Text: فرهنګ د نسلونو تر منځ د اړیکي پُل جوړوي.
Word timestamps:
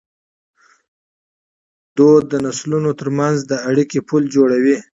فرهنګ 1.95 2.23
د 2.31 2.33
نسلونو 2.45 2.91
تر 2.99 3.07
منځ 3.17 3.37
د 3.51 3.53
اړیکي 3.69 3.99
پُل 4.07 4.23
جوړوي. 4.35 4.77